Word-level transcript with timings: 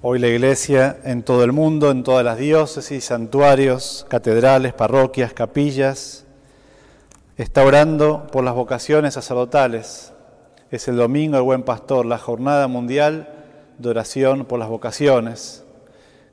Hoy 0.00 0.20
la 0.20 0.28
Iglesia 0.28 1.00
en 1.02 1.24
todo 1.24 1.42
el 1.42 1.50
mundo, 1.50 1.90
en 1.90 2.04
todas 2.04 2.24
las 2.24 2.38
diócesis, 2.38 3.02
santuarios, 3.02 4.06
catedrales, 4.08 4.72
parroquias, 4.72 5.32
capillas, 5.32 6.24
está 7.36 7.64
orando 7.64 8.28
por 8.30 8.44
las 8.44 8.54
vocaciones 8.54 9.14
sacerdotales. 9.14 10.12
Es 10.70 10.86
el 10.86 10.94
domingo 10.94 11.34
del 11.34 11.42
Buen 11.42 11.64
Pastor, 11.64 12.06
la 12.06 12.18
jornada 12.18 12.68
mundial 12.68 13.28
de 13.78 13.88
oración 13.88 14.44
por 14.44 14.60
las 14.60 14.68
vocaciones, 14.68 15.64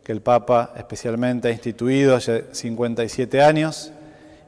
que 0.04 0.12
el 0.12 0.22
Papa 0.22 0.72
especialmente 0.78 1.48
ha 1.48 1.52
instituido 1.52 2.16
hace 2.16 2.46
57 2.52 3.42
años 3.42 3.92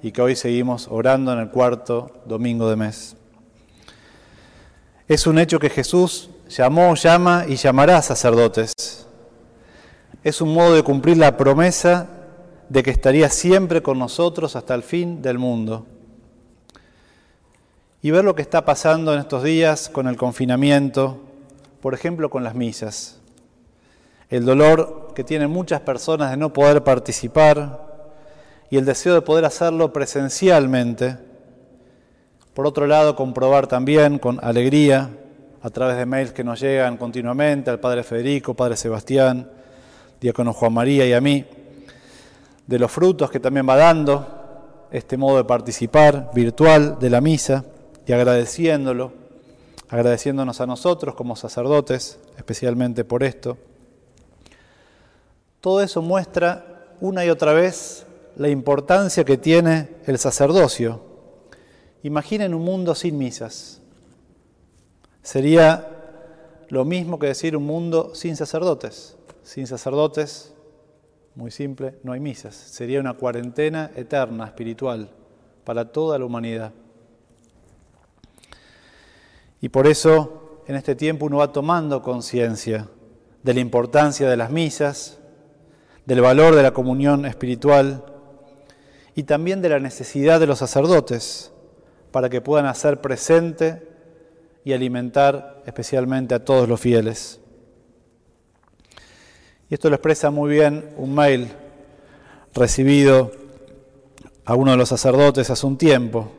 y 0.03 0.11
que 0.11 0.21
hoy 0.21 0.35
seguimos 0.35 0.87
orando 0.91 1.33
en 1.33 1.39
el 1.39 1.49
cuarto 1.49 2.11
domingo 2.27 2.69
de 2.69 2.75
mes. 2.75 3.15
Es 5.07 5.25
un 5.25 5.39
hecho 5.39 5.57
que 5.57 5.71
Jesús 5.71 6.29
llamó, 6.49 6.93
llama 6.93 7.45
y 7.47 7.55
llamará 7.55 7.99
sacerdotes. 8.03 9.06
Es 10.27 10.41
un 10.41 10.53
modo 10.53 10.73
de 10.73 10.83
cumplir 10.83 11.15
la 11.15 11.37
promesa 11.37 12.09
de 12.67 12.83
que 12.83 12.91
estaría 12.91 13.29
siempre 13.29 13.81
con 13.81 13.97
nosotros 13.97 14.57
hasta 14.57 14.75
el 14.75 14.83
fin 14.83 15.21
del 15.21 15.37
mundo. 15.37 15.85
Y 18.01 18.11
ver 18.11 18.25
lo 18.25 18.35
que 18.35 18.41
está 18.41 18.65
pasando 18.65 19.13
en 19.13 19.21
estos 19.21 19.41
días 19.41 19.87
con 19.87 20.05
el 20.05 20.17
confinamiento, 20.17 21.21
por 21.79 21.93
ejemplo 21.93 22.29
con 22.29 22.43
las 22.43 22.55
misas. 22.55 23.21
El 24.29 24.43
dolor 24.43 25.13
que 25.15 25.23
tienen 25.23 25.49
muchas 25.49 25.79
personas 25.79 26.31
de 26.31 26.35
no 26.35 26.51
poder 26.51 26.83
participar 26.83 27.87
y 28.69 28.75
el 28.75 28.83
deseo 28.83 29.13
de 29.13 29.21
poder 29.21 29.45
hacerlo 29.45 29.93
presencialmente. 29.93 31.17
Por 32.53 32.67
otro 32.67 32.85
lado, 32.85 33.15
comprobar 33.15 33.67
también 33.67 34.19
con 34.19 34.43
alegría 34.43 35.09
a 35.61 35.69
través 35.69 35.95
de 35.95 36.05
mails 36.05 36.33
que 36.33 36.43
nos 36.43 36.59
llegan 36.59 36.97
continuamente 36.97 37.69
al 37.69 37.79
Padre 37.79 38.03
Federico, 38.03 38.55
Padre 38.55 38.75
Sebastián, 38.75 39.51
Diácono 40.19 40.53
Juan 40.53 40.73
María 40.73 41.05
y 41.05 41.13
a 41.13 41.21
mí, 41.21 41.45
de 42.65 42.79
los 42.79 42.91
frutos 42.91 43.29
que 43.29 43.39
también 43.39 43.67
va 43.67 43.75
dando 43.75 44.87
este 44.91 45.17
modo 45.17 45.37
de 45.37 45.43
participar 45.43 46.31
virtual 46.33 46.97
de 46.99 47.09
la 47.09 47.21
misa 47.21 47.65
y 48.05 48.13
agradeciéndolo, 48.13 49.11
agradeciéndonos 49.89 50.61
a 50.61 50.65
nosotros 50.65 51.15
como 51.15 51.35
sacerdotes, 51.35 52.19
especialmente 52.37 53.03
por 53.03 53.23
esto. 53.23 53.57
Todo 55.61 55.81
eso 55.81 56.01
muestra 56.01 56.85
una 57.01 57.25
y 57.25 57.29
otra 57.29 57.53
vez 57.53 58.05
la 58.37 58.49
importancia 58.49 59.23
que 59.23 59.37
tiene 59.37 59.89
el 60.05 60.17
sacerdocio. 60.17 61.01
Imaginen 62.03 62.53
un 62.53 62.63
mundo 62.63 62.95
sin 62.95 63.17
misas. 63.17 63.81
Sería 65.23 65.89
lo 66.69 66.85
mismo 66.85 67.19
que 67.19 67.27
decir 67.27 67.57
un 67.57 67.65
mundo 67.65 68.13
sin 68.13 68.35
sacerdotes. 68.35 69.16
Sin 69.47 69.65
sacerdotes, 69.65 70.53
muy 71.33 71.51
simple, 71.51 71.95
no 72.03 72.11
hay 72.11 72.19
misas. 72.19 72.53
Sería 72.53 72.99
una 72.99 73.13
cuarentena 73.13 73.91
eterna, 73.95 74.43
espiritual, 74.43 75.09
para 75.63 75.89
toda 75.93 76.19
la 76.19 76.25
humanidad. 76.25 76.73
Y 79.61 79.69
por 79.69 79.87
eso 79.87 80.63
en 80.67 80.75
este 80.75 80.95
tiempo 80.95 81.27
uno 81.27 81.37
va 81.37 81.53
tomando 81.53 82.01
conciencia 82.01 82.89
de 83.41 83.53
la 83.53 83.61
importancia 83.61 84.29
de 84.29 84.35
las 84.35 84.51
misas, 84.51 85.17
del 86.05 86.19
valor 86.19 86.53
de 86.53 86.63
la 86.63 86.71
comunión 86.71 87.25
espiritual 87.25 88.03
y 89.15 89.23
también 89.23 89.61
de 89.61 89.69
la 89.69 89.79
necesidad 89.79 90.41
de 90.41 90.47
los 90.47 90.59
sacerdotes 90.59 91.53
para 92.11 92.27
que 92.27 92.41
puedan 92.41 92.65
hacer 92.65 92.99
presente 92.99 93.87
y 94.65 94.73
alimentar 94.73 95.63
especialmente 95.65 96.35
a 96.35 96.43
todos 96.43 96.67
los 96.67 96.81
fieles. 96.81 97.39
Y 99.69 99.73
esto 99.73 99.89
lo 99.89 99.95
expresa 99.95 100.31
muy 100.31 100.49
bien 100.51 100.93
un 100.97 101.13
mail 101.13 101.49
recibido 102.53 103.31
a 104.45 104.55
uno 104.55 104.71
de 104.71 104.77
los 104.77 104.89
sacerdotes 104.89 105.49
hace 105.49 105.65
un 105.65 105.77
tiempo. 105.77 106.31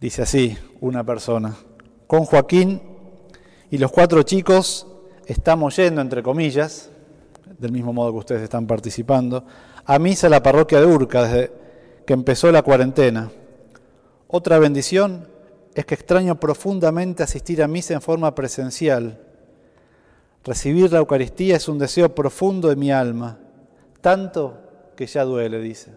Dice 0.00 0.22
así 0.22 0.56
una 0.80 1.02
persona, 1.02 1.56
con 2.06 2.24
Joaquín 2.24 2.80
y 3.70 3.78
los 3.78 3.90
cuatro 3.90 4.22
chicos 4.22 4.86
estamos 5.26 5.74
yendo, 5.76 6.00
entre 6.00 6.22
comillas, 6.22 6.90
del 7.58 7.72
mismo 7.72 7.92
modo 7.92 8.12
que 8.12 8.18
ustedes 8.18 8.42
están 8.42 8.68
participando, 8.68 9.44
a 9.84 9.98
misa 9.98 10.28
en 10.28 10.32
la 10.32 10.42
parroquia 10.42 10.80
de 10.80 10.86
Urca 10.86 11.24
desde 11.24 11.52
que 12.06 12.12
empezó 12.12 12.52
la 12.52 12.62
cuarentena. 12.62 13.32
Otra 14.28 14.60
bendición 14.60 15.26
es 15.74 15.84
que 15.84 15.94
extraño 15.94 16.38
profundamente 16.38 17.24
asistir 17.24 17.60
a 17.62 17.68
misa 17.68 17.94
en 17.94 18.02
forma 18.02 18.34
presencial. 18.36 19.25
Recibir 20.46 20.92
la 20.92 21.00
Eucaristía 21.00 21.56
es 21.56 21.66
un 21.66 21.76
deseo 21.76 22.14
profundo 22.14 22.68
de 22.68 22.76
mi 22.76 22.92
alma, 22.92 23.36
tanto 24.00 24.56
que 24.94 25.04
ya 25.04 25.24
duele, 25.24 25.58
dice, 25.58 25.92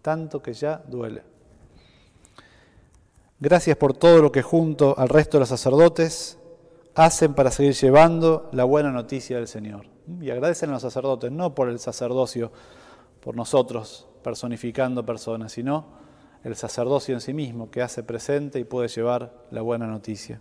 tanto 0.00 0.42
que 0.42 0.54
ya 0.54 0.82
duele. 0.88 1.22
Gracias 3.38 3.76
por 3.76 3.92
todo 3.92 4.22
lo 4.22 4.32
que 4.32 4.40
junto 4.40 4.98
al 4.98 5.10
resto 5.10 5.36
de 5.36 5.40
los 5.40 5.50
sacerdotes 5.50 6.38
hacen 6.94 7.34
para 7.34 7.50
seguir 7.50 7.74
llevando 7.74 8.48
la 8.52 8.64
buena 8.64 8.90
noticia 8.90 9.36
del 9.36 9.48
Señor. 9.48 9.84
Y 10.22 10.30
agradecen 10.30 10.70
a 10.70 10.74
los 10.74 10.82
sacerdotes, 10.82 11.30
no 11.30 11.54
por 11.54 11.68
el 11.68 11.78
sacerdocio, 11.78 12.50
por 13.20 13.36
nosotros 13.36 14.08
personificando 14.22 15.04
personas, 15.04 15.52
sino 15.52 15.88
el 16.42 16.56
sacerdocio 16.56 17.14
en 17.14 17.20
sí 17.20 17.34
mismo 17.34 17.70
que 17.70 17.82
hace 17.82 18.02
presente 18.02 18.58
y 18.58 18.64
puede 18.64 18.88
llevar 18.88 19.44
la 19.50 19.60
buena 19.60 19.86
noticia. 19.86 20.40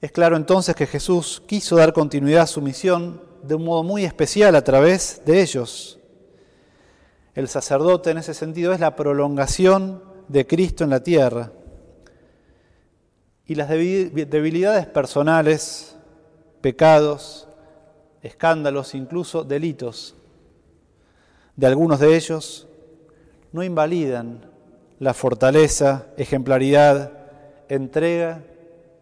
Es 0.00 0.12
claro 0.12 0.36
entonces 0.36 0.74
que 0.74 0.86
Jesús 0.86 1.42
quiso 1.46 1.76
dar 1.76 1.92
continuidad 1.92 2.42
a 2.42 2.46
su 2.46 2.62
misión 2.62 3.20
de 3.42 3.54
un 3.54 3.64
modo 3.64 3.82
muy 3.82 4.04
especial 4.04 4.54
a 4.54 4.64
través 4.64 5.20
de 5.26 5.42
ellos. 5.42 5.98
El 7.34 7.48
sacerdote 7.48 8.10
en 8.10 8.18
ese 8.18 8.32
sentido 8.32 8.72
es 8.72 8.80
la 8.80 8.96
prolongación 8.96 10.02
de 10.28 10.46
Cristo 10.46 10.84
en 10.84 10.90
la 10.90 11.02
tierra 11.02 11.52
y 13.46 13.56
las 13.56 13.68
debilidades 13.68 14.86
personales, 14.86 15.96
pecados, 16.60 17.48
escándalos, 18.22 18.94
incluso 18.94 19.44
delitos 19.44 20.14
de 21.56 21.66
algunos 21.66 22.00
de 22.00 22.16
ellos, 22.16 22.66
no 23.52 23.62
invalidan 23.62 24.46
la 24.98 25.12
fortaleza, 25.12 26.06
ejemplaridad, 26.16 27.12
entrega 27.68 28.44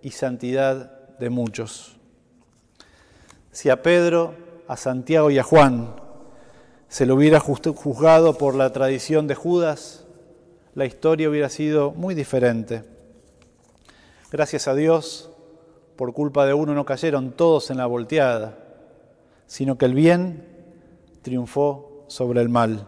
y 0.02 0.10
santidad 0.10 1.16
de 1.18 1.30
muchos. 1.30 1.96
Si 3.52 3.70
a 3.70 3.82
Pedro, 3.82 4.34
a 4.68 4.76
Santiago 4.76 5.30
y 5.30 5.38
a 5.38 5.42
Juan 5.42 5.96
se 6.88 7.06
lo 7.06 7.16
hubiera 7.16 7.40
juzgado 7.40 8.38
por 8.38 8.54
la 8.54 8.72
tradición 8.72 9.26
de 9.26 9.34
Judas, 9.34 10.06
la 10.74 10.86
historia 10.86 11.28
hubiera 11.28 11.48
sido 11.48 11.90
muy 11.90 12.14
diferente. 12.14 12.84
Gracias 14.30 14.68
a 14.68 14.74
Dios, 14.74 15.30
por 15.96 16.12
culpa 16.12 16.46
de 16.46 16.54
uno 16.54 16.74
no 16.74 16.84
cayeron 16.84 17.32
todos 17.32 17.70
en 17.70 17.78
la 17.78 17.86
volteada, 17.86 18.58
sino 19.46 19.76
que 19.76 19.86
el 19.86 19.94
bien 19.94 20.46
triunfó 21.22 22.04
sobre 22.06 22.40
el 22.40 22.48
mal. 22.48 22.86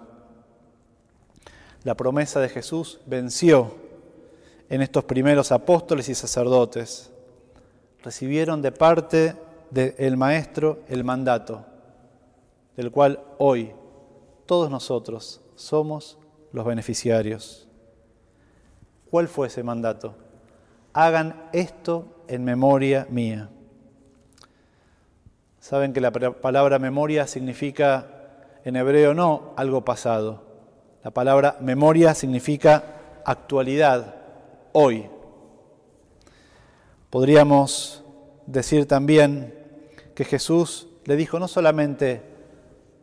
La 1.82 1.97
promesa 1.97 2.41
de 2.41 2.48
Jesús 2.48 3.00
venció 3.06 3.75
en 4.70 4.81
estos 4.81 5.04
primeros 5.04 5.53
apóstoles 5.53 6.08
y 6.08 6.14
sacerdotes. 6.14 7.12
Recibieron 8.03 8.62
de 8.62 8.72
parte 8.72 9.36
del 9.70 10.16
Maestro 10.16 10.78
el 10.88 11.04
mandato, 11.04 11.66
del 12.76 12.91
cual 12.91 13.20
hoy 13.36 13.72
todos 14.47 14.70
nosotros 14.70 15.42
somos 15.54 16.16
los 16.53 16.64
beneficiarios. 16.64 17.69
¿Cuál 19.10 19.28
fue 19.28 19.48
ese 19.48 19.62
mandato? 19.62 20.14
hagan 20.92 21.48
esto 21.53 22.06
en 22.28 22.44
memoria 22.44 23.06
mía. 23.10 23.48
Saben 25.60 25.92
que 25.92 26.00
la 26.00 26.10
palabra 26.10 26.78
memoria 26.78 27.27
significa 27.27 28.06
en 28.65 28.77
hebreo 28.77 29.15
no 29.15 29.53
algo 29.56 29.84
pasado. 29.84 30.42
La 31.04 31.10
palabra 31.10 31.56
memoria 31.60 32.15
significa 32.15 32.83
actualidad, 33.24 34.16
hoy. 34.72 35.07
Podríamos 37.11 38.05
decir 38.47 38.87
también 38.87 39.55
que 40.15 40.25
Jesús 40.25 40.89
le 41.05 41.17
dijo 41.17 41.39
no 41.39 41.49
solamente 41.49 42.22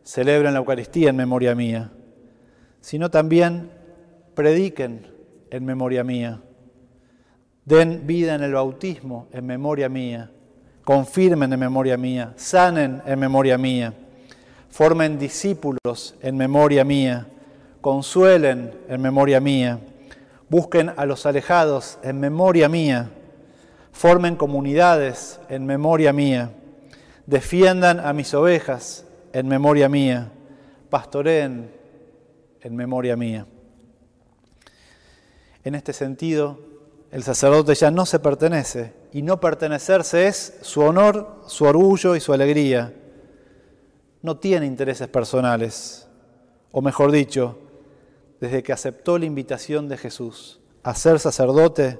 celebren 0.03 0.53
la 0.53 0.59
Eucaristía 0.59 1.09
en 1.09 1.15
memoria 1.15 1.55
mía, 1.55 1.91
sino 2.79 3.11
también 3.11 3.71
prediquen 4.33 5.07
en 5.49 5.65
memoria 5.65 6.03
mía. 6.03 6.41
Den 7.65 8.07
vida 8.07 8.35
en 8.35 8.43
el 8.43 8.53
bautismo 8.53 9.27
en 9.33 9.45
memoria 9.45 9.89
mía. 9.89 10.31
Confirmen 10.85 11.51
en 11.51 11.59
memoria 11.59 11.97
mía. 11.97 12.33
Sanen 12.37 13.01
en 13.05 13.19
memoria 13.19 13.57
mía. 13.57 13.93
Formen 14.69 15.19
discípulos 15.19 16.15
en 16.21 16.37
memoria 16.37 16.85
mía. 16.85 17.27
Consuelen 17.81 18.71
en 18.87 19.01
memoria 19.01 19.41
mía. 19.41 19.79
Busquen 20.49 20.93
a 20.95 21.05
los 21.05 21.25
alejados 21.25 21.99
en 22.03 22.19
memoria 22.19 22.69
mía. 22.69 23.09
Formen 23.91 24.35
comunidades 24.35 25.39
en 25.49 25.65
memoria 25.65 26.13
mía. 26.13 26.51
defiendan 27.25 27.99
a 27.99 28.13
mis 28.13 28.33
ovejas 28.33 29.05
en 29.33 29.47
memoria 29.47 29.89
mía, 29.89 30.31
pastoreen 30.89 31.69
en 32.61 32.75
memoria 32.75 33.15
mía. 33.15 33.45
En 35.63 35.75
este 35.75 35.93
sentido, 35.93 36.59
el 37.11 37.23
sacerdote 37.23 37.75
ya 37.75 37.91
no 37.91 38.05
se 38.05 38.19
pertenece, 38.19 38.93
y 39.11 39.21
no 39.21 39.39
pertenecerse 39.39 40.27
es 40.27 40.57
su 40.61 40.81
honor, 40.81 41.43
su 41.47 41.65
orgullo 41.65 42.15
y 42.15 42.21
su 42.21 42.33
alegría. 42.33 42.93
No 44.21 44.37
tiene 44.37 44.65
intereses 44.65 45.07
personales, 45.07 46.07
o 46.71 46.81
mejor 46.81 47.11
dicho, 47.11 47.59
desde 48.39 48.63
que 48.63 48.73
aceptó 48.73 49.17
la 49.17 49.25
invitación 49.25 49.89
de 49.89 49.97
Jesús 49.97 50.59
a 50.83 50.95
ser 50.95 51.19
sacerdote, 51.19 51.99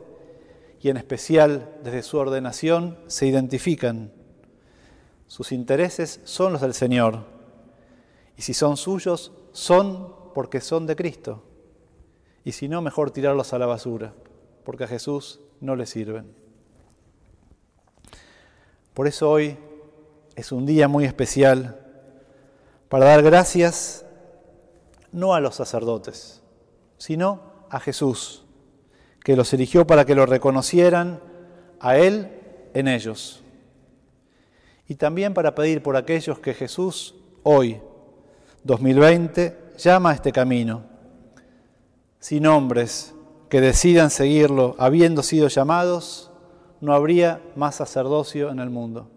y 0.80 0.90
en 0.90 0.98
especial 0.98 1.78
desde 1.84 2.04
su 2.04 2.18
ordenación, 2.18 2.98
se 3.08 3.28
identifican. 3.28 4.14
Sus 5.28 5.52
intereses 5.52 6.22
son 6.24 6.54
los 6.54 6.62
del 6.62 6.74
Señor, 6.74 7.26
y 8.38 8.44
si 8.44 8.54
son 8.54 8.78
suyos, 8.78 9.34
son 9.52 10.16
porque 10.34 10.62
son 10.62 10.86
de 10.86 10.96
Cristo. 10.96 11.44
Y 12.46 12.54
si 12.54 12.70
no, 12.70 12.82
mejor 12.82 13.12
tirarlos 13.12 13.52
a 13.52 13.60
la 13.60 13.66
basura, 13.66 14.14
porque 14.64 14.86
a 14.86 14.88
Jesús 14.88 15.42
no 15.60 15.76
le 15.76 15.86
sirven. 15.86 16.32
Por 18.94 19.08
eso 19.08 19.30
hoy 19.30 19.58
es 20.36 20.52
un 20.52 20.66
día 20.66 20.88
muy 20.88 21.06
especial 21.06 21.80
para 22.90 23.06
dar 23.06 23.22
gracias 23.22 24.06
no 25.12 25.34
a 25.34 25.40
los 25.40 25.56
sacerdotes, 25.56 26.42
sino 26.98 27.42
a 27.70 27.80
Jesús, 27.80 28.46
que 29.24 29.36
los 29.36 29.54
eligió 29.54 29.86
para 29.86 30.06
que 30.06 30.16
lo 30.16 30.26
reconocieran 30.26 31.20
a 31.80 31.98
Él 31.98 32.30
en 32.74 32.88
ellos. 32.88 33.44
Y 34.88 34.96
también 34.96 35.34
para 35.34 35.54
pedir 35.54 35.84
por 35.84 35.98
aquellos 35.98 36.40
que 36.40 36.54
Jesús 36.54 37.16
hoy, 37.44 37.82
2020, 38.64 39.74
llama 39.78 40.12
a 40.12 40.14
este 40.14 40.32
camino, 40.32 40.84
sin 42.20 42.48
hombres 42.48 43.14
que 43.50 43.62
decidan 43.62 44.10
seguirlo 44.10 44.76
habiendo 44.78 45.24
sido 45.24 45.48
llamados, 45.48 46.32
no 46.82 46.94
habría 46.94 47.42
más 47.56 47.76
sacerdocio 47.76 48.50
en 48.50 48.60
el 48.60 48.70
mundo. 48.70 49.10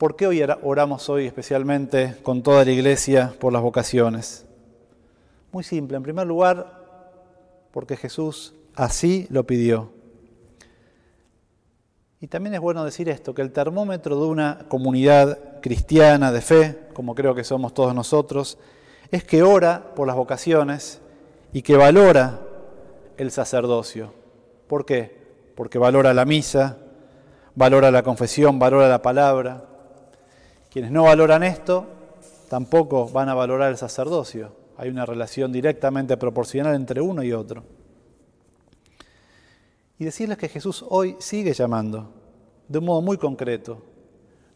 ¿Por 0.00 0.16
qué 0.16 0.26
hoy 0.26 0.42
oramos 0.62 1.10
hoy 1.10 1.26
especialmente 1.26 2.16
con 2.22 2.42
toda 2.42 2.64
la 2.64 2.70
iglesia 2.70 3.34
por 3.38 3.52
las 3.52 3.60
vocaciones? 3.60 4.46
Muy 5.52 5.62
simple, 5.62 5.98
en 5.98 6.02
primer 6.02 6.26
lugar, 6.26 6.72
porque 7.70 7.98
Jesús 7.98 8.54
así 8.74 9.26
lo 9.28 9.44
pidió. 9.44 9.92
Y 12.18 12.28
también 12.28 12.54
es 12.54 12.60
bueno 12.60 12.82
decir 12.82 13.10
esto, 13.10 13.34
que 13.34 13.42
el 13.42 13.52
termómetro 13.52 14.18
de 14.18 14.26
una 14.26 14.64
comunidad 14.68 15.60
cristiana 15.60 16.32
de 16.32 16.40
fe, 16.40 16.78
como 16.94 17.14
creo 17.14 17.34
que 17.34 17.44
somos 17.44 17.74
todos 17.74 17.94
nosotros, 17.94 18.56
es 19.10 19.22
que 19.22 19.42
ora 19.42 19.92
por 19.94 20.06
las 20.06 20.16
vocaciones 20.16 21.02
y 21.52 21.60
que 21.60 21.76
valora 21.76 22.40
el 23.18 23.30
sacerdocio. 23.30 24.14
¿Por 24.66 24.86
qué? 24.86 25.14
Porque 25.54 25.78
valora 25.78 26.14
la 26.14 26.24
misa, 26.24 26.78
valora 27.54 27.90
la 27.90 28.02
confesión, 28.02 28.58
valora 28.58 28.88
la 28.88 29.02
palabra. 29.02 29.66
Quienes 30.70 30.92
no 30.92 31.04
valoran 31.04 31.42
esto 31.42 31.86
tampoco 32.48 33.08
van 33.08 33.28
a 33.28 33.34
valorar 33.34 33.70
el 33.70 33.76
sacerdocio. 33.76 34.52
Hay 34.76 34.88
una 34.88 35.04
relación 35.04 35.52
directamente 35.52 36.16
proporcional 36.16 36.74
entre 36.74 37.00
uno 37.00 37.22
y 37.22 37.32
otro. 37.32 37.64
Y 39.98 40.04
decirles 40.04 40.38
que 40.38 40.48
Jesús 40.48 40.84
hoy 40.88 41.16
sigue 41.18 41.52
llamando, 41.52 42.10
de 42.68 42.78
un 42.78 42.86
modo 42.86 43.02
muy 43.02 43.18
concreto. 43.18 43.82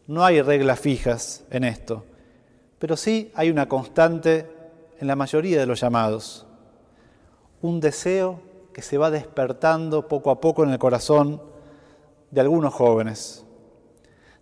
No 0.07 0.23
hay 0.23 0.41
reglas 0.41 0.79
fijas 0.79 1.43
en 1.51 1.63
esto, 1.63 2.03
pero 2.79 2.97
sí 2.97 3.31
hay 3.35 3.49
una 3.49 3.67
constante 3.67 4.49
en 4.99 5.07
la 5.07 5.15
mayoría 5.15 5.59
de 5.59 5.65
los 5.65 5.81
llamados. 5.81 6.47
Un 7.61 7.79
deseo 7.79 8.39
que 8.73 8.81
se 8.81 8.97
va 8.97 9.11
despertando 9.11 10.07
poco 10.07 10.31
a 10.31 10.39
poco 10.39 10.63
en 10.63 10.71
el 10.71 10.79
corazón 10.79 11.41
de 12.31 12.41
algunos 12.41 12.73
jóvenes. 12.73 13.44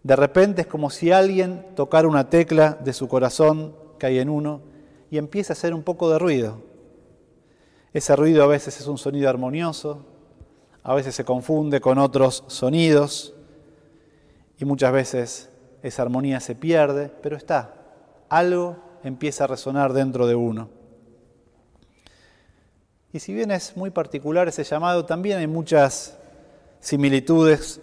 De 0.03 0.15
repente 0.17 0.61
es 0.61 0.67
como 0.67 0.89
si 0.89 1.11
alguien 1.11 1.65
tocara 1.75 2.07
una 2.07 2.29
tecla 2.29 2.77
de 2.83 2.91
su 2.91 3.07
corazón 3.07 3.73
que 3.97 4.07
hay 4.07 4.19
en 4.19 4.29
uno 4.29 4.61
y 5.09 5.17
empieza 5.17 5.53
a 5.53 5.55
hacer 5.55 5.73
un 5.73 5.81
poco 5.81 6.09
de 6.09 6.19
ruido. 6.19 6.61
Ese 7.93 8.15
ruido 8.15 8.43
a 8.43 8.47
veces 8.47 8.79
es 8.79 8.87
un 8.87 8.97
sonido 8.97 9.29
armonioso, 9.29 10.05
a 10.83 10.93
veces 10.93 11.15
se 11.15 11.23
confunde 11.23 11.79
con 11.79 11.97
otros 11.99 12.43
sonidos 12.47 13.33
y 14.59 14.65
muchas 14.65 14.91
veces 14.91 15.49
esa 15.81 16.01
armonía 16.01 16.41
se 16.41 16.55
pierde, 16.55 17.09
pero 17.21 17.37
está. 17.37 17.75
Algo 18.27 18.77
empieza 19.03 19.45
a 19.45 19.47
resonar 19.47 19.93
dentro 19.93 20.27
de 20.27 20.35
uno. 20.35 20.69
Y 23.13 23.19
si 23.19 23.33
bien 23.33 23.51
es 23.51 23.77
muy 23.77 23.91
particular 23.91 24.47
ese 24.47 24.63
llamado, 24.63 25.05
también 25.05 25.37
hay 25.37 25.47
muchas 25.47 26.17
similitudes 26.79 27.79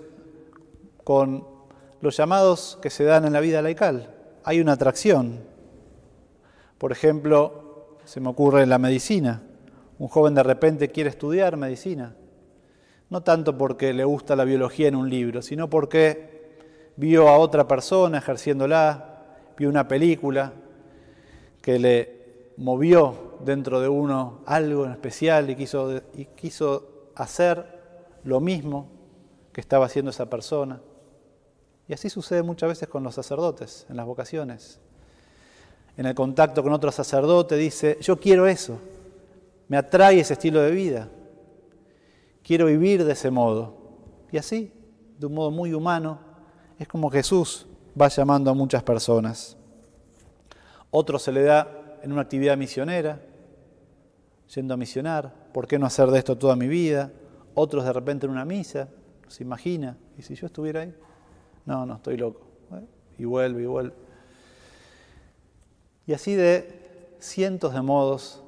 con 1.05 1.59
los 2.00 2.17
llamados 2.17 2.79
que 2.81 2.91
se 2.91 3.05
dan 3.05 3.25
en 3.25 3.32
la 3.32 3.41
vida 3.41 3.62
laical. 3.62 4.14
Hay 4.44 4.61
una 4.61 4.73
atracción. 4.73 5.41
Por 6.79 6.93
ejemplo, 6.93 7.99
se 8.05 8.20
me 8.20 8.29
ocurre 8.29 8.67
la 8.67 8.79
medicina. 8.79 9.43
Un 9.99 10.08
joven 10.08 10.35
de 10.35 10.43
repente 10.43 10.88
quiere 10.88 11.11
estudiar 11.11 11.56
medicina. 11.56 12.17
No 13.11 13.23
tanto 13.23 13.58
porque 13.58 13.93
le 13.93 14.05
gusta 14.05 14.37
la 14.37 14.44
biología 14.44 14.88
en 14.88 14.97
un 14.97 15.11
libro, 15.11 15.43
sino 15.43 15.69
porque 15.69 16.31
vio 16.97 17.29
a 17.29 17.38
otra 17.38 17.67
persona 17.67 18.19
ejerciéndola, 18.19 19.25
vio 19.58 19.69
una 19.69 19.88
película 19.88 20.52
que 21.61 21.79
le 21.79 22.52
movió 22.56 23.37
dentro 23.44 23.81
de 23.81 23.88
uno 23.88 24.41
algo 24.47 24.87
en 24.87 24.93
especial 24.93 25.50
y 25.50 25.56
quiso, 25.56 26.00
y 26.14 26.26
quiso 26.26 27.11
hacer 27.14 27.81
lo 28.25 28.41
mismo 28.41 28.88
que 29.52 29.61
estaba 29.61 29.87
haciendo 29.87 30.11
esa 30.11 30.31
persona. 30.31 30.81
Y 31.90 31.92
así 31.92 32.08
sucede 32.08 32.44
muchas 32.44 32.69
veces 32.69 32.88
con 32.88 33.02
los 33.02 33.16
sacerdotes, 33.16 33.84
en 33.90 33.96
las 33.96 34.06
vocaciones. 34.06 34.78
En 35.96 36.06
el 36.06 36.14
contacto 36.14 36.62
con 36.62 36.72
otro 36.72 36.92
sacerdote 36.92 37.56
dice, 37.56 37.98
yo 38.00 38.16
quiero 38.16 38.46
eso, 38.46 38.78
me 39.66 39.76
atrae 39.76 40.20
ese 40.20 40.34
estilo 40.34 40.60
de 40.60 40.70
vida, 40.70 41.08
quiero 42.44 42.66
vivir 42.66 43.04
de 43.04 43.14
ese 43.14 43.32
modo. 43.32 43.75
Y 44.31 44.38
así, 44.38 44.72
de 45.19 45.26
un 45.26 45.34
modo 45.34 45.50
muy 45.50 45.75
humano, 45.75 46.20
es 46.78 46.87
como 46.87 47.10
Jesús 47.10 47.66
va 48.00 48.06
llamando 48.06 48.52
a 48.52 48.54
muchas 48.54 48.85
personas. 48.85 49.56
Otro 50.92 51.18
se 51.18 51.32
le 51.32 51.42
da 51.42 51.99
en 52.04 52.12
una 52.12 52.23
actividad 52.23 52.56
misionera, 52.56 53.20
yendo 54.54 54.75
a 54.75 54.76
misionar, 54.76 55.35
¿por 55.52 55.66
qué 55.66 55.76
no 55.76 55.87
hacer 55.87 56.09
de 56.12 56.20
esto 56.20 56.38
toda 56.38 56.54
mi 56.54 56.68
vida? 56.68 57.11
Otros 57.54 57.85
de 57.85 57.92
repente 57.92 58.26
en 58.26 58.30
una 58.30 58.44
misa, 58.44 58.87
se 59.26 59.42
imagina, 59.42 59.99
¿y 60.16 60.23
si 60.23 60.37
yo 60.37 60.47
estuviera 60.47 60.82
ahí? 60.82 60.94
No, 61.67 61.87
no, 61.87 61.97
estoy 61.97 62.17
loco. 62.17 62.40
Y 63.19 63.25
vuelve 63.25 63.62
y 63.62 63.67
vuelve. 63.67 63.95
Y 66.07 66.12
así 66.12 66.35
de 66.35 67.17
cientos 67.21 67.75
de 67.75 67.83
modos, 67.83 68.43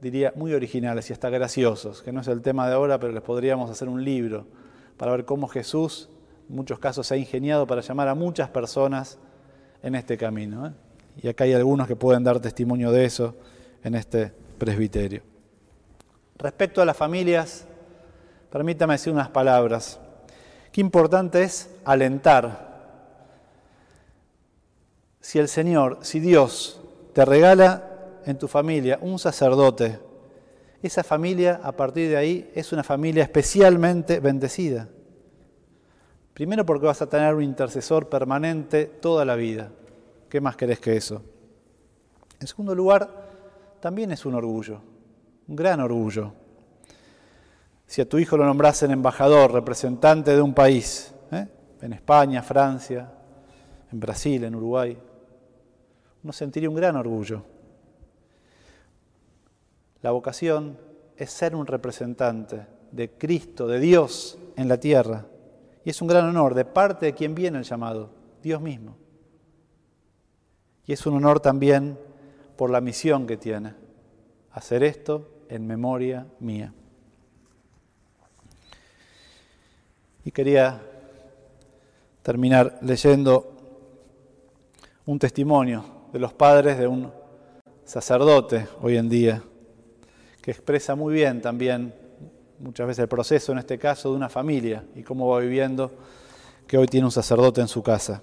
diría, 0.00 0.32
muy 0.36 0.52
originales 0.52 1.08
y 1.10 1.12
hasta 1.12 1.30
graciosos, 1.30 2.02
que 2.02 2.12
no 2.12 2.20
es 2.20 2.28
el 2.28 2.42
tema 2.42 2.68
de 2.68 2.74
ahora, 2.74 2.98
pero 2.98 3.12
les 3.12 3.22
podríamos 3.22 3.70
hacer 3.70 3.88
un 3.88 4.04
libro 4.04 4.46
para 4.96 5.12
ver 5.12 5.24
cómo 5.24 5.48
Jesús, 5.48 6.10
en 6.48 6.56
muchos 6.56 6.78
casos, 6.78 7.06
se 7.06 7.14
ha 7.14 7.16
ingeniado 7.16 7.66
para 7.66 7.80
llamar 7.80 8.08
a 8.08 8.14
muchas 8.14 8.50
personas 8.50 9.18
en 9.82 9.94
este 9.94 10.18
camino. 10.18 10.66
¿eh? 10.66 10.72
Y 11.22 11.28
acá 11.28 11.44
hay 11.44 11.54
algunos 11.54 11.86
que 11.86 11.96
pueden 11.96 12.24
dar 12.24 12.40
testimonio 12.40 12.92
de 12.92 13.04
eso 13.04 13.34
en 13.82 13.94
este 13.94 14.32
presbiterio. 14.58 15.22
Respecto 16.36 16.82
a 16.82 16.84
las 16.84 16.96
familias, 16.96 17.66
permítame 18.50 18.94
decir 18.94 19.12
unas 19.12 19.28
palabras. 19.28 20.00
Qué 20.72 20.80
importante 20.80 21.42
es 21.42 21.70
alentar. 21.84 22.70
Si 25.20 25.38
el 25.38 25.48
Señor, 25.48 25.98
si 26.02 26.20
Dios 26.20 26.80
te 27.12 27.24
regala 27.24 27.84
en 28.24 28.38
tu 28.38 28.46
familia 28.48 28.98
un 29.02 29.18
sacerdote, 29.18 29.98
esa 30.82 31.04
familia 31.04 31.60
a 31.62 31.72
partir 31.72 32.08
de 32.08 32.16
ahí 32.16 32.50
es 32.54 32.72
una 32.72 32.82
familia 32.82 33.24
especialmente 33.24 34.20
bendecida. 34.20 34.88
Primero 36.32 36.64
porque 36.64 36.86
vas 36.86 37.02
a 37.02 37.08
tener 37.08 37.34
un 37.34 37.42
intercesor 37.42 38.08
permanente 38.08 38.86
toda 38.86 39.24
la 39.24 39.36
vida. 39.36 39.70
¿Qué 40.28 40.40
más 40.40 40.56
querés 40.56 40.78
que 40.78 40.96
eso? 40.96 41.20
En 42.40 42.46
segundo 42.46 42.74
lugar, 42.74 43.10
también 43.80 44.12
es 44.12 44.24
un 44.24 44.34
orgullo, 44.34 44.80
un 45.48 45.56
gran 45.56 45.80
orgullo. 45.80 46.32
Si 47.90 48.00
a 48.00 48.08
tu 48.08 48.20
hijo 48.20 48.36
lo 48.36 48.44
nombrasen 48.44 48.92
embajador, 48.92 49.50
representante 49.50 50.32
de 50.32 50.40
un 50.40 50.54
país, 50.54 51.12
¿eh? 51.32 51.48
en 51.80 51.92
España, 51.92 52.40
Francia, 52.40 53.12
en 53.90 53.98
Brasil, 53.98 54.44
en 54.44 54.54
Uruguay, 54.54 54.96
uno 56.22 56.32
sentiría 56.32 56.68
un 56.68 56.76
gran 56.76 56.94
orgullo. 56.94 57.42
La 60.02 60.12
vocación 60.12 60.78
es 61.16 61.32
ser 61.32 61.56
un 61.56 61.66
representante 61.66 62.64
de 62.92 63.10
Cristo, 63.10 63.66
de 63.66 63.80
Dios 63.80 64.38
en 64.54 64.68
la 64.68 64.78
tierra. 64.78 65.26
Y 65.84 65.90
es 65.90 66.00
un 66.00 66.06
gran 66.06 66.26
honor 66.26 66.54
de 66.54 66.66
parte 66.66 67.06
de 67.06 67.14
quien 67.14 67.34
viene 67.34 67.58
el 67.58 67.64
llamado, 67.64 68.10
Dios 68.40 68.60
mismo. 68.60 68.94
Y 70.86 70.92
es 70.92 71.04
un 71.06 71.14
honor 71.14 71.40
también 71.40 71.98
por 72.56 72.70
la 72.70 72.80
misión 72.80 73.26
que 73.26 73.36
tiene, 73.36 73.74
hacer 74.52 74.84
esto 74.84 75.28
en 75.48 75.66
memoria 75.66 76.28
mía. 76.38 76.72
Y 80.24 80.30
quería 80.30 80.80
terminar 82.22 82.78
leyendo 82.82 83.56
un 85.06 85.18
testimonio 85.18 85.84
de 86.12 86.18
los 86.18 86.32
padres 86.32 86.78
de 86.78 86.86
un 86.86 87.12
sacerdote 87.84 88.68
hoy 88.82 88.96
en 88.96 89.08
día, 89.08 89.42
que 90.42 90.50
expresa 90.50 90.94
muy 90.94 91.14
bien 91.14 91.40
también 91.40 91.94
muchas 92.58 92.86
veces 92.86 93.02
el 93.02 93.08
proceso, 93.08 93.52
en 93.52 93.58
este 93.58 93.78
caso, 93.78 94.10
de 94.10 94.16
una 94.16 94.28
familia 94.28 94.84
y 94.94 95.02
cómo 95.02 95.28
va 95.28 95.40
viviendo 95.40 95.90
que 96.66 96.78
hoy 96.78 96.86
tiene 96.86 97.06
un 97.06 97.12
sacerdote 97.12 97.60
en 97.60 97.68
su 97.68 97.82
casa. 97.82 98.22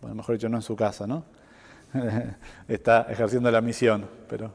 Bueno, 0.00 0.16
mejor 0.16 0.34
dicho, 0.34 0.48
no 0.48 0.56
en 0.56 0.62
su 0.62 0.76
casa, 0.76 1.06
¿no? 1.06 1.24
Está 2.68 3.06
ejerciendo 3.08 3.50
la 3.50 3.60
misión, 3.60 4.06
pero 4.28 4.52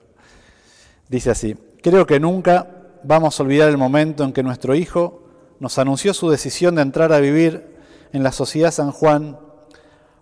dice 1.08 1.32
así, 1.32 1.56
creo 1.82 2.06
que 2.06 2.20
nunca 2.20 2.68
vamos 3.04 3.40
a 3.40 3.44
olvidar 3.44 3.70
el 3.70 3.78
momento 3.78 4.24
en 4.24 4.34
que 4.34 4.44
nuestro 4.44 4.76
hijo 4.76 5.21
nos 5.62 5.78
anunció 5.78 6.16
su 6.16 6.28
decisión 6.28 6.74
de 6.74 6.82
entrar 6.82 7.14
a 7.14 7.20
vivir 7.20 7.78
en 8.14 8.24
la 8.24 8.32
sociedad 8.32 8.72
San 8.72 8.92
Juan 8.92 9.38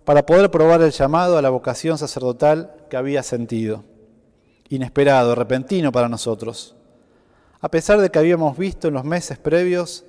para 0.03 0.25
poder 0.25 0.51
probar 0.51 0.81
el 0.81 0.91
llamado 0.91 1.37
a 1.37 1.41
la 1.41 1.49
vocación 1.49 1.97
sacerdotal 1.97 2.75
que 2.89 2.97
había 2.97 3.23
sentido. 3.23 3.85
Inesperado, 4.67 5.35
repentino 5.35 5.93
para 5.93 6.09
nosotros. 6.09 6.75
A 7.61 7.71
pesar 7.71 8.01
de 8.01 8.09
que 8.09 8.19
habíamos 8.19 8.57
visto 8.57 8.89
en 8.89 8.95
los 8.95 9.05
meses 9.05 9.37
previos 9.37 10.03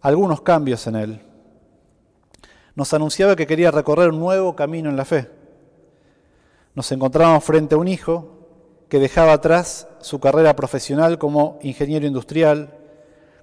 algunos 0.00 0.42
cambios 0.42 0.86
en 0.86 0.94
él. 0.94 1.20
Nos 2.76 2.94
anunciaba 2.94 3.34
que 3.34 3.48
quería 3.48 3.72
recorrer 3.72 4.10
un 4.10 4.20
nuevo 4.20 4.54
camino 4.54 4.88
en 4.90 4.96
la 4.96 5.04
fe. 5.04 5.28
Nos 6.76 6.92
encontrábamos 6.92 7.42
frente 7.42 7.74
a 7.74 7.78
un 7.78 7.88
hijo 7.88 8.46
que 8.88 9.00
dejaba 9.00 9.32
atrás 9.32 9.88
su 10.02 10.20
carrera 10.20 10.54
profesional 10.54 11.18
como 11.18 11.58
ingeniero 11.62 12.06
industrial, 12.06 12.78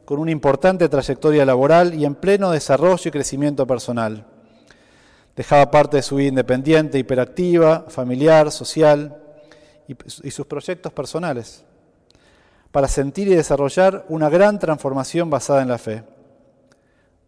con 0.09 0.17
una 0.17 0.31
importante 0.31 0.89
trayectoria 0.89 1.45
laboral 1.45 1.93
y 1.93 2.03
en 2.03 2.15
pleno 2.15 2.49
desarrollo 2.49 3.03
y 3.05 3.11
crecimiento 3.11 3.67
personal. 3.67 4.25
Dejaba 5.35 5.69
parte 5.69 5.97
de 5.97 6.01
su 6.01 6.15
vida 6.15 6.29
independiente, 6.29 6.97
hiperactiva, 6.97 7.85
familiar, 7.89 8.51
social 8.51 9.21
y, 9.87 10.31
sus 10.31 10.47
proyectos 10.47 10.91
personales 10.93 11.63
para 12.71 12.87
sentir 12.87 13.27
y 13.27 13.35
desarrollar 13.35 14.03
una 14.09 14.29
gran 14.29 14.57
transformación 14.57 15.29
basada 15.29 15.61
en 15.61 15.67
la 15.67 15.77
fe. 15.77 16.03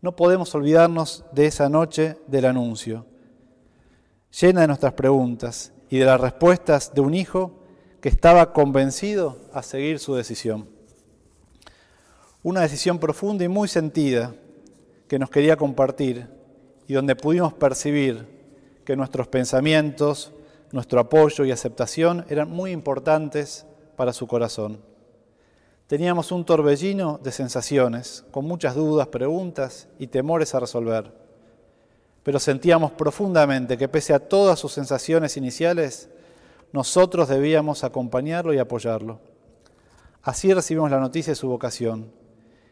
No 0.02 0.16
podemos 0.16 0.56
olvidarnos 0.56 1.24
de 1.34 1.46
esa 1.46 1.70
noche 1.70 2.18
del 2.26 2.46
anuncio, 2.46 3.06
llena 4.42 4.62
de 4.62 4.68
nuestras 4.68 4.94
preguntas 4.94 5.72
y 5.88 6.00
de 6.00 6.06
las 6.06 6.20
respuestas 6.20 6.96
de 6.96 7.02
un 7.02 7.14
hijo 7.14 7.60
que 8.02 8.10
estaba 8.10 8.54
convencido 8.54 9.38
a 9.54 9.62
seguir 9.62 10.00
su 10.00 10.16
decisión. 10.16 10.81
Una 12.44 12.62
decisión 12.62 12.98
profunda 12.98 13.44
y 13.44 13.48
muy 13.48 13.68
sentida 13.68 14.34
que 15.08 15.20
nos 15.20 15.30
quería 15.30 15.58
compartir 15.58 16.28
y 16.88 16.94
donde 16.94 17.16
pudimos 17.16 17.54
percibir 17.54 18.26
que 18.84 18.96
nuestros 18.96 19.28
pensamientos, 19.28 20.34
nuestro 20.72 21.00
apoyo 21.00 21.46
y 21.46 21.52
aceptación 21.52 22.26
eran 22.30 22.50
muy 22.50 22.72
importantes 22.72 23.68
para 23.96 24.12
su 24.12 24.26
corazón. 24.26 24.82
Teníamos 25.86 26.32
un 26.32 26.44
torbellino 26.44 27.20
de 27.22 27.32
sensaciones, 27.32 28.26
con 28.32 28.46
muchas 28.46 28.74
dudas, 28.74 29.08
preguntas 29.10 29.88
y 30.00 30.08
temores 30.08 30.56
a 30.56 30.62
resolver. 30.62 31.14
Pero 32.24 32.40
sentíamos 32.40 32.92
profundamente 32.92 33.78
que 33.78 33.88
pese 33.88 34.16
a 34.16 34.20
todas 34.20 34.58
sus 34.58 34.72
sensaciones 34.72 35.38
iniciales, 35.38 36.10
nosotros 36.72 37.30
debíamos 37.30 37.84
acompañarlo 37.84 38.52
y 38.52 38.58
apoyarlo. 38.58 39.20
Así 40.24 40.52
recibimos 40.52 40.90
la 40.90 41.00
noticia 41.00 41.32
de 41.32 41.36
su 41.36 41.48
vocación 41.48 42.21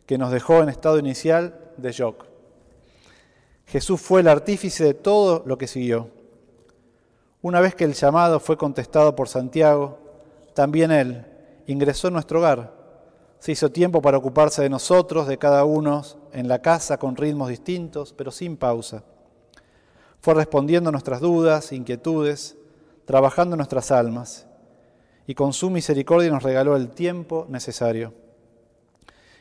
que 0.09 0.17
nos 0.17 0.31
dejó 0.31 0.63
en 0.63 0.69
estado 0.69 0.97
inicial 0.97 1.53
de 1.77 1.91
shock. 1.91 2.25
Jesús 3.67 4.01
fue 4.01 4.21
el 4.21 4.27
artífice 4.27 4.83
de 4.83 4.95
todo 4.95 5.43
lo 5.45 5.59
que 5.59 5.67
siguió. 5.67 6.09
Una 7.43 7.61
vez 7.61 7.75
que 7.75 7.83
el 7.83 7.93
llamado 7.93 8.39
fue 8.39 8.57
contestado 8.57 9.15
por 9.15 9.29
Santiago, 9.29 9.99
también 10.55 10.89
Él 10.89 11.27
ingresó 11.67 12.07
en 12.07 12.15
nuestro 12.15 12.39
hogar. 12.39 12.73
Se 13.37 13.51
hizo 13.51 13.69
tiempo 13.71 14.01
para 14.01 14.17
ocuparse 14.17 14.63
de 14.63 14.69
nosotros, 14.71 15.27
de 15.27 15.37
cada 15.37 15.63
uno, 15.63 16.01
en 16.33 16.47
la 16.47 16.59
casa 16.59 16.97
con 16.97 17.15
ritmos 17.15 17.49
distintos, 17.49 18.11
pero 18.11 18.31
sin 18.31 18.57
pausa. 18.57 19.03
Fue 20.21 20.33
respondiendo 20.33 20.89
a 20.89 20.91
nuestras 20.91 21.21
dudas, 21.21 21.71
inquietudes, 21.71 22.57
trabajando 23.05 23.55
nuestras 23.55 23.91
almas, 23.91 24.47
y 25.27 25.35
con 25.35 25.53
su 25.53 25.69
misericordia 25.69 26.31
nos 26.31 26.41
regaló 26.41 26.75
el 26.75 26.89
tiempo 26.89 27.45
necesario. 27.47 28.11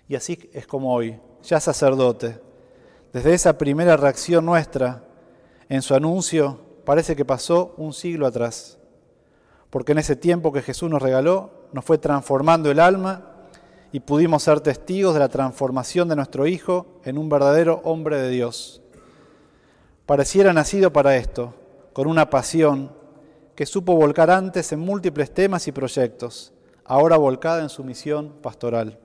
Y 0.08 0.16
así 0.16 0.48
es 0.54 0.66
como 0.66 0.94
hoy, 0.94 1.20
ya 1.42 1.60
sacerdote, 1.60 2.40
desde 3.12 3.34
esa 3.34 3.58
primera 3.58 3.96
reacción 3.96 4.46
nuestra 4.46 5.04
en 5.68 5.82
su 5.82 5.94
anuncio, 5.94 6.58
parece 6.86 7.14
que 7.14 7.26
pasó 7.26 7.74
un 7.76 7.92
siglo 7.92 8.26
atrás, 8.26 8.78
porque 9.68 9.92
en 9.92 9.98
ese 9.98 10.16
tiempo 10.16 10.50
que 10.50 10.62
Jesús 10.62 10.88
nos 10.88 11.02
regaló, 11.02 11.50
nos 11.72 11.84
fue 11.84 11.98
transformando 11.98 12.70
el 12.70 12.80
alma 12.80 13.34
y 13.92 14.00
pudimos 14.00 14.42
ser 14.42 14.60
testigos 14.60 15.12
de 15.12 15.20
la 15.20 15.28
transformación 15.28 16.08
de 16.08 16.16
nuestro 16.16 16.46
Hijo 16.46 17.00
en 17.04 17.18
un 17.18 17.28
verdadero 17.28 17.82
hombre 17.84 18.16
de 18.16 18.30
Dios. 18.30 18.80
Pareciera 20.06 20.54
nacido 20.54 20.90
para 20.90 21.16
esto, 21.16 21.52
con 21.92 22.06
una 22.06 22.30
pasión 22.30 22.92
que 23.54 23.66
supo 23.66 23.94
volcar 23.94 24.30
antes 24.30 24.72
en 24.72 24.80
múltiples 24.80 25.34
temas 25.34 25.68
y 25.68 25.72
proyectos, 25.72 26.54
ahora 26.84 27.18
volcada 27.18 27.60
en 27.60 27.68
su 27.68 27.84
misión 27.84 28.32
pastoral 28.40 28.98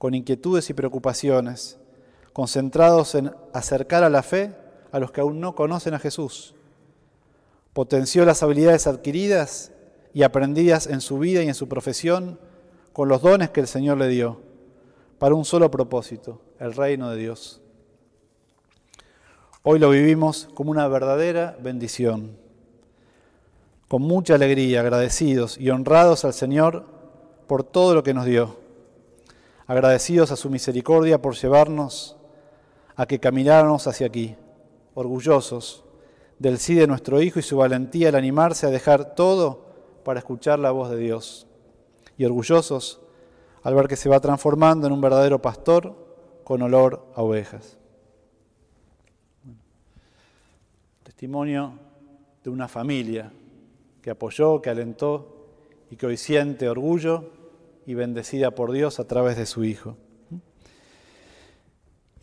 con 0.00 0.14
inquietudes 0.14 0.70
y 0.70 0.72
preocupaciones, 0.72 1.78
concentrados 2.32 3.14
en 3.14 3.32
acercar 3.52 4.02
a 4.02 4.08
la 4.08 4.22
fe 4.22 4.56
a 4.92 4.98
los 4.98 5.10
que 5.10 5.20
aún 5.20 5.40
no 5.40 5.54
conocen 5.54 5.92
a 5.92 5.98
Jesús. 5.98 6.54
Potenció 7.74 8.24
las 8.24 8.42
habilidades 8.42 8.86
adquiridas 8.86 9.72
y 10.14 10.22
aprendidas 10.22 10.86
en 10.86 11.02
su 11.02 11.18
vida 11.18 11.42
y 11.42 11.48
en 11.48 11.54
su 11.54 11.68
profesión 11.68 12.40
con 12.94 13.10
los 13.10 13.20
dones 13.20 13.50
que 13.50 13.60
el 13.60 13.66
Señor 13.66 13.98
le 13.98 14.08
dio, 14.08 14.40
para 15.18 15.34
un 15.34 15.44
solo 15.44 15.70
propósito, 15.70 16.40
el 16.58 16.72
reino 16.72 17.10
de 17.10 17.18
Dios. 17.18 17.60
Hoy 19.62 19.78
lo 19.78 19.90
vivimos 19.90 20.48
como 20.54 20.70
una 20.70 20.88
verdadera 20.88 21.58
bendición, 21.60 22.38
con 23.86 24.00
mucha 24.00 24.36
alegría, 24.36 24.80
agradecidos 24.80 25.58
y 25.58 25.68
honrados 25.68 26.24
al 26.24 26.32
Señor 26.32 26.86
por 27.46 27.64
todo 27.64 27.94
lo 27.94 28.02
que 28.02 28.14
nos 28.14 28.24
dio 28.24 28.59
agradecidos 29.70 30.32
a 30.32 30.36
su 30.36 30.50
misericordia 30.50 31.22
por 31.22 31.36
llevarnos 31.36 32.16
a 32.96 33.06
que 33.06 33.20
camináramos 33.20 33.86
hacia 33.86 34.08
aquí, 34.08 34.34
orgullosos 34.94 35.84
del 36.40 36.58
sí 36.58 36.74
de 36.74 36.88
nuestro 36.88 37.22
Hijo 37.22 37.38
y 37.38 37.42
su 37.42 37.56
valentía 37.56 38.08
al 38.08 38.16
animarse 38.16 38.66
a 38.66 38.70
dejar 38.70 39.14
todo 39.14 39.66
para 40.04 40.18
escuchar 40.18 40.58
la 40.58 40.72
voz 40.72 40.90
de 40.90 40.96
Dios, 40.96 41.46
y 42.18 42.24
orgullosos 42.24 43.00
al 43.62 43.76
ver 43.76 43.86
que 43.86 43.94
se 43.94 44.08
va 44.08 44.18
transformando 44.18 44.88
en 44.88 44.92
un 44.92 45.00
verdadero 45.00 45.40
pastor 45.40 45.94
con 46.42 46.62
olor 46.62 47.06
a 47.14 47.22
ovejas. 47.22 47.78
Testimonio 51.04 51.74
de 52.42 52.50
una 52.50 52.66
familia 52.66 53.32
que 54.02 54.10
apoyó, 54.10 54.60
que 54.60 54.70
alentó 54.70 55.46
y 55.92 55.94
que 55.94 56.06
hoy 56.06 56.16
siente 56.16 56.68
orgullo 56.68 57.38
y 57.86 57.94
bendecida 57.94 58.50
por 58.50 58.72
Dios 58.72 59.00
a 59.00 59.04
través 59.04 59.36
de 59.36 59.46
su 59.46 59.64
Hijo. 59.64 59.96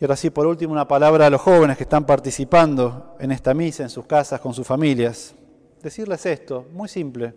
Y 0.00 0.04
ahora 0.04 0.16
sí, 0.16 0.30
por 0.30 0.46
último, 0.46 0.72
una 0.72 0.86
palabra 0.86 1.26
a 1.26 1.30
los 1.30 1.40
jóvenes 1.40 1.76
que 1.76 1.82
están 1.82 2.06
participando 2.06 3.16
en 3.18 3.32
esta 3.32 3.52
misa, 3.52 3.82
en 3.82 3.90
sus 3.90 4.06
casas, 4.06 4.40
con 4.40 4.54
sus 4.54 4.66
familias. 4.66 5.34
Decirles 5.82 6.24
esto, 6.26 6.66
muy 6.72 6.88
simple. 6.88 7.34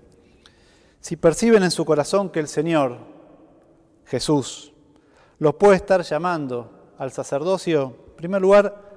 Si 1.00 1.16
perciben 1.16 1.63
en 1.63 1.72
su 1.72 1.84
corazón 1.86 2.30
que 2.30 2.40
el 2.40 2.48
Señor, 2.48 2.98
Jesús, 4.06 4.74
los 5.40 5.56
puede 5.56 5.78
estar 5.78 6.04
llamando 6.04 6.94
al 7.00 7.12
sacerdocio, 7.12 7.96
en 8.10 8.16
primer 8.16 8.42
lugar, 8.42 8.92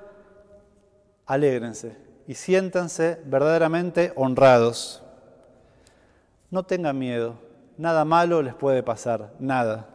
alégrense 1.24 1.96
y 2.26 2.34
siéntanse 2.34 3.18
verdaderamente 3.24 4.12
honrados. 4.16 5.02
No 6.50 6.64
tengan 6.64 6.98
miedo, 6.98 7.38
nada 7.76 8.04
malo 8.04 8.42
les 8.42 8.54
puede 8.54 8.82
pasar, 8.82 9.32
nada. 9.38 9.88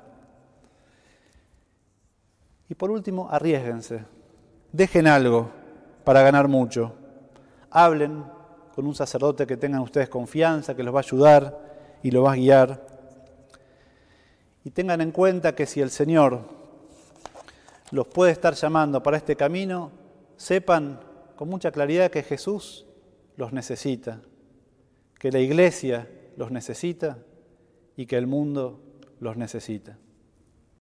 Y 2.68 2.76
por 2.76 2.92
último, 2.92 3.28
arriesguense, 3.32 4.06
dejen 4.72 5.08
algo 5.08 5.50
para 6.04 6.22
ganar 6.22 6.48
mucho. 6.48 6.94
Hablen 7.72 8.24
con 8.76 8.86
un 8.86 8.96
sacerdote 8.96 9.48
que 9.48 9.58
tengan 9.58 9.82
ustedes 9.82 10.10
confianza, 10.10 10.76
que 10.76 10.84
los 10.84 10.94
va 10.94 11.00
a 11.00 11.04
ayudar 11.04 11.60
y 12.04 12.12
los 12.12 12.26
va 12.26 12.34
a 12.34 12.36
guiar. 12.36 12.86
Y 14.64 14.70
tengan 14.72 15.02
en 15.02 15.12
cuenta 15.12 15.56
que 15.56 15.66
si 15.66 15.82
el 15.82 15.90
Señor 15.90 16.42
los 17.92 18.08
puede 18.08 18.32
estar 18.32 18.54
llamando 18.54 19.02
para 19.02 19.18
este 19.18 19.36
camino, 19.36 19.92
sepan 20.38 21.00
con 21.36 21.50
mucha 21.50 21.72
claridad 21.72 22.12
que 22.12 22.22
Jesús 22.22 22.86
los 23.36 23.52
necesita, 23.52 24.20
que 25.18 25.32
la 25.32 25.40
iglesia 25.40 26.08
los 26.38 26.52
necesita 26.52 27.18
y 28.00 28.06
que 28.06 28.15
el 28.15 28.27
mundo 28.27 28.79
los 29.20 29.36
necesita. 29.36 29.98